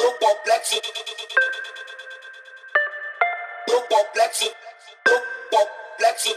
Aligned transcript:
complexo, 0.00 0.80
complexo, 3.90 4.50
complexo. 5.50 6.36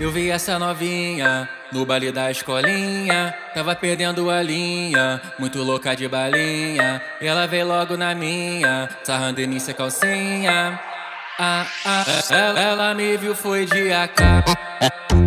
Eu 0.00 0.10
vi 0.10 0.30
essa 0.30 0.58
novinha 0.58 1.48
no 1.70 1.84
baile 1.84 2.10
da 2.10 2.30
escolinha. 2.30 3.34
Tava 3.54 3.76
perdendo 3.76 4.30
a 4.30 4.42
linha, 4.42 5.20
muito 5.38 5.62
louca 5.62 5.94
de 5.94 6.08
balinha. 6.08 7.02
E 7.20 7.26
ela 7.26 7.46
veio 7.46 7.66
logo 7.66 7.96
na 7.96 8.14
minha, 8.14 8.88
sarrando 9.04 9.40
início 9.40 9.74
calcinha. 9.74 10.80
Ah, 11.38 11.66
ah, 11.84 12.04
ela, 12.30 12.60
ela 12.60 12.94
me 12.94 13.16
viu, 13.16 13.34
foi 13.34 13.64
de 13.66 13.92
AK 13.92 14.20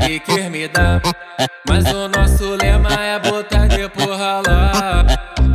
e 0.10 0.20
quer 0.20 0.50
me 0.50 0.68
dar. 0.68 1.02
Mas 1.68 1.86
o 1.86 2.08
nosso 2.08 2.55
lema 2.55 2.94
é 3.04 3.20
botar 3.20 3.68
de 3.68 3.88
porra 3.90 4.42
lá. 4.46 5.05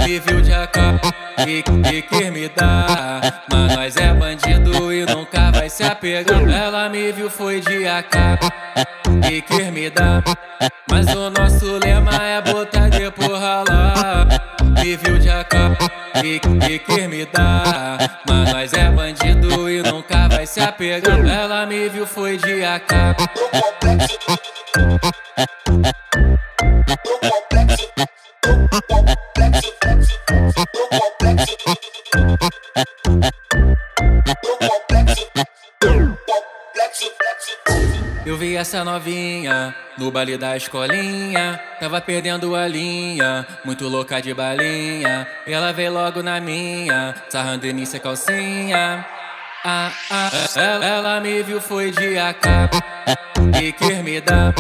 Me 0.05 0.19
viu 0.19 0.41
de 0.41 0.53
AK 0.53 1.18
e, 1.47 1.65
e 1.95 2.03
quer 2.03 2.31
me 2.33 2.49
dar. 2.49 3.45
Mas 3.51 3.77
nós 3.77 3.97
é 3.97 4.13
bandido 4.13 4.93
e 4.93 5.05
nunca 5.07 5.51
vai 5.51 5.69
se 5.69 5.85
apegar. 5.85 6.49
Ela 6.49 6.89
me 6.89 7.13
viu, 7.13 7.31
foi 7.31 7.61
de 7.61 7.87
AK 7.87 8.41
e 9.31 9.43
quer 9.43 9.71
me 9.71 9.91
dar. 9.91 10.23
Mas 10.91 11.07
o 11.15 11.31
nosso 11.31 11.79
lema 11.79 12.15
é 12.23 12.41
botar 12.41 12.89
de 12.89 13.11
porra 13.11 13.65
lá. 13.69 14.27
Me 14.83 14.97
viu 14.97 15.19
de 15.19 15.29
AK 15.29 15.55
e, 16.25 16.41
e 17.01 17.09
me 17.09 17.27
dar. 17.27 18.21
Mas 18.27 18.53
nós 18.53 18.73
é 18.73 18.91
bandido 18.91 19.71
e 19.71 19.83
nunca 19.83 20.29
vai 20.29 20.47
se 20.47 20.61
apegar. 20.61 21.25
Ela 21.27 21.67
me 21.67 21.89
viu, 21.89 22.07
foi 22.07 22.37
de 22.37 22.65
AK. 22.65 23.17
Eu 38.25 38.37
vi 38.37 38.57
essa 38.57 38.85
novinha 38.85 39.75
no 39.97 40.11
baile 40.11 40.37
da 40.37 40.57
escolinha. 40.57 41.59
Tava 41.81 42.01
perdendo 42.01 42.55
a 42.55 42.69
linha, 42.69 43.47
muito 43.65 43.89
louca 43.89 44.21
de 44.21 44.35
balinha. 44.35 45.27
Ela 45.47 45.73
veio 45.73 45.93
logo 45.93 46.23
na 46.23 46.39
minha, 46.41 47.15
sarrando 47.29 47.67
início 47.67 47.99
calcinha. 48.01 49.07
Ah, 49.65 49.91
ah, 50.11 50.31
ela, 50.57 50.87
ela 50.87 51.21
me 51.21 51.43
viu, 51.43 51.61
foi 51.61 51.91
de 51.91 52.19
AK 52.19 52.71
e 53.63 53.73
quer 53.73 54.03
me 54.03 54.21
dar. 54.21 54.55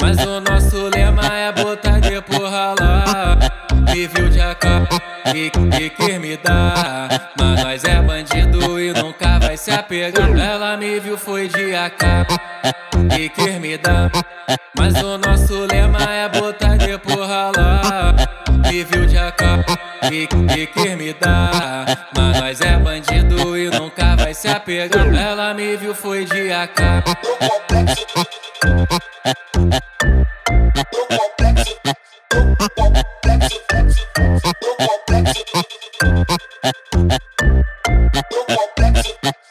Mas 0.00 0.18
o 0.24 0.40
nosso 0.40 0.88
lema 0.94 1.26
é 1.36 1.50
botar 1.52 2.00
de 2.00 2.20
porra 2.22 2.74
lá. 2.78 3.38
Me 3.90 4.06
viu 4.06 4.28
de 4.28 4.40
AK 4.40 5.07
e, 5.34 5.50
e 5.82 5.90
quer 5.90 6.18
me 6.18 6.36
dar. 6.36 7.32
Mas 7.38 7.62
nós 7.62 7.84
é 7.84 8.00
bandido 8.00 8.80
e 8.80 8.92
nunca 8.92 9.38
vai 9.38 9.56
se 9.56 9.70
apegar. 9.70 10.30
Ela 10.38 10.76
me 10.76 10.98
viu, 11.00 11.16
foi 11.16 11.48
de 11.48 11.74
AK 11.74 12.26
e 13.18 13.28
quer 13.28 13.60
me 13.60 13.76
dar. 13.76 14.10
Mas 14.76 14.94
o 15.02 15.18
nosso 15.18 15.66
lema 15.66 16.02
é 16.12 16.28
botar 16.28 16.76
de 16.76 16.96
porra 16.98 17.50
lá. 17.56 18.14
Me 18.70 18.84
viu 18.84 19.06
de 19.06 19.18
AK 19.18 19.42
e 20.12 20.66
quer 20.66 20.96
me 20.96 21.12
dar. 21.14 22.08
Mas 22.16 22.40
nós 22.40 22.60
é 22.60 22.76
bandido 22.78 23.56
e 23.56 23.70
nunca 23.70 24.16
vai 24.16 24.34
se 24.34 24.48
apegar. 24.48 25.14
Ela 25.14 25.54
me 25.54 25.76
viu, 25.76 25.94
foi 25.94 26.24
de 26.24 26.52
AK. 26.52 27.04
Do 38.30 38.36
complexo, 38.44 39.08
do 39.22 39.32
complexo. 39.32 39.47